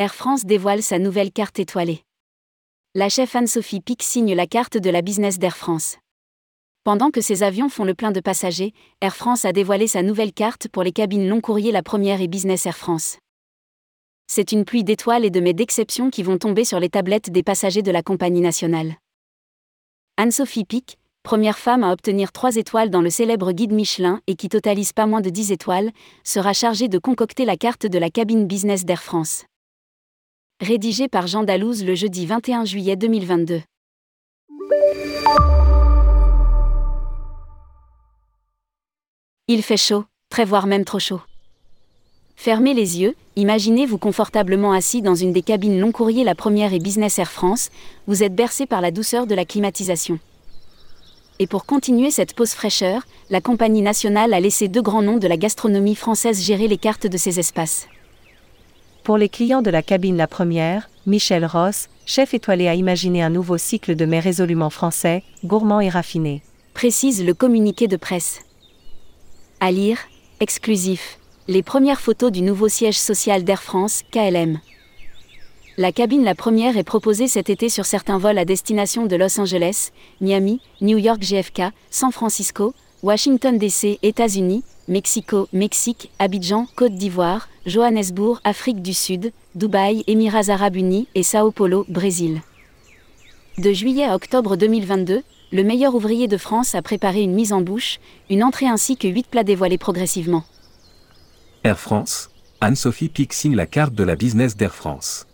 [0.00, 2.04] Air France dévoile sa nouvelle carte étoilée.
[2.94, 5.98] La chef Anne-Sophie Pic signe la carte de la business d'Air France.
[6.84, 10.32] Pendant que ses avions font le plein de passagers, Air France a dévoilé sa nouvelle
[10.32, 13.18] carte pour les cabines long courrier la première et Business Air France.
[14.26, 17.42] C'est une pluie d'étoiles et de mets d'exception qui vont tomber sur les tablettes des
[17.42, 18.94] passagers de la compagnie nationale.
[20.16, 24.48] Anne-Sophie Pic, première femme à obtenir trois étoiles dans le célèbre guide Michelin et qui
[24.48, 25.90] totalise pas moins de 10 étoiles,
[26.24, 29.44] sera chargée de concocter la carte de la cabine business d'Air France.
[30.62, 33.62] Rédigé par Jean Dalouse le jeudi 21 juillet 2022.
[39.48, 41.22] Il fait chaud, très voire même trop chaud.
[42.36, 46.78] Fermez les yeux, imaginez-vous confortablement assis dans une des cabines long courrier la première et
[46.78, 47.70] Business Air France,
[48.06, 50.18] vous êtes bercé par la douceur de la climatisation.
[51.38, 55.26] Et pour continuer cette pause fraîcheur, la compagnie nationale a laissé deux grands noms de
[55.26, 57.88] la gastronomie française gérer les cartes de ces espaces.
[59.04, 63.30] Pour les clients de la cabine la première, Michel Ross, chef étoilé a imaginé un
[63.30, 66.42] nouveau cycle de mets résolument français, gourmand et raffiné.
[66.74, 68.40] Précise le communiqué de presse.
[69.58, 69.98] À lire,
[70.40, 74.60] exclusif, les premières photos du nouveau siège social d'Air France, KLM.
[75.78, 79.40] La cabine la première est proposée cet été sur certains vols à destination de Los
[79.40, 87.48] Angeles, Miami, New York JFK, San Francisco, Washington DC, États-Unis, Mexico, Mexique, Abidjan, Côte d'Ivoire,
[87.64, 92.40] Johannesburg, Afrique du Sud, Dubaï, Émirats arabes unis et Sao Paulo, Brésil.
[93.56, 97.60] De juillet à octobre 2022, le meilleur ouvrier de France a préparé une mise en
[97.60, 100.42] bouche, une entrée ainsi que huit plats dévoilés progressivement.
[101.62, 102.30] Air France,
[102.60, 105.28] Anne-Sophie Pic signe la carte de la business d'Air France.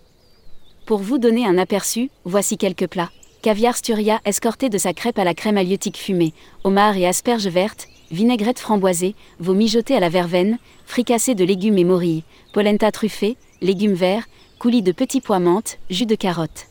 [0.84, 3.10] Pour vous donner un aperçu, voici quelques plats.
[3.40, 7.88] Caviar Sturia escorté de sa crêpe à la crème halieutique fumée, homard et asperges vertes,
[8.10, 13.94] vinaigrette framboisée, veau mijoté à la verveine, fricassé de légumes et morilles, polenta truffée, légumes
[13.94, 16.66] verts, coulis de petits pois menthe, jus de carotte.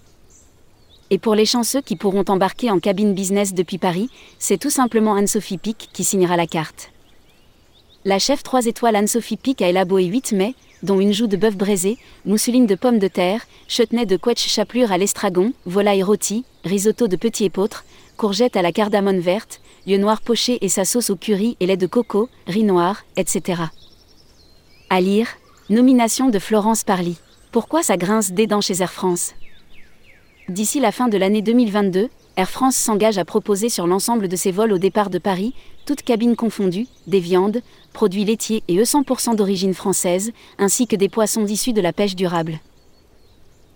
[1.11, 4.09] Et pour les chanceux qui pourront embarquer en cabine business depuis Paris,
[4.39, 6.91] c'est tout simplement Anne-Sophie Pic qui signera la carte.
[8.05, 11.55] La chef 3 étoiles Anne-Sophie Pic a élaboré 8 mets, dont une joue de bœuf
[11.55, 17.07] braisé, mousseline de pommes de terre, chutney de quetch chapelure à l'estragon, volaille rôti, risotto
[17.07, 17.85] de petits épeautres,
[18.15, 21.77] courgettes à la cardamone verte, lieu noir poché et sa sauce au curry et lait
[21.77, 23.63] de coco, riz noir, etc.
[24.89, 25.27] À lire,
[25.69, 27.17] nomination de Florence Parly.
[27.51, 29.33] Pourquoi ça grince des dents chez Air France?
[30.49, 34.51] D'ici la fin de l'année 2022, Air France s'engage à proposer sur l'ensemble de ses
[34.51, 35.53] vols au départ de Paris,
[35.85, 37.61] toutes cabines confondues, des viandes,
[37.93, 42.15] produits laitiers et eux 100% d'origine française, ainsi que des poissons issus de la pêche
[42.15, 42.59] durable.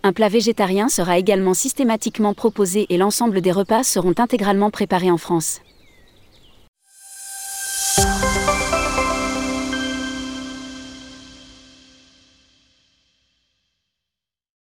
[0.02, 5.18] Un plat végétarien sera également systématiquement proposé et l'ensemble des repas seront intégralement préparés en
[5.18, 5.60] France.